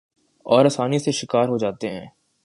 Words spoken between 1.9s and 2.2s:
ہیں۔